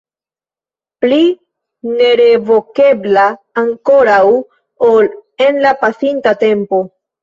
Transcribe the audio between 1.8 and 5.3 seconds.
nerevokebla ankoraŭ ol